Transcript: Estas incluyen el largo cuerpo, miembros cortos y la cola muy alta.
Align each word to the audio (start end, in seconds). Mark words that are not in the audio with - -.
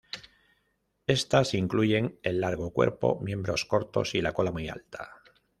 Estas 1.05 1.53
incluyen 1.53 2.17
el 2.23 2.41
largo 2.41 2.73
cuerpo, 2.73 3.19
miembros 3.21 3.65
cortos 3.65 4.15
y 4.15 4.21
la 4.23 4.33
cola 4.33 4.51
muy 4.51 4.67
alta. 4.67 5.21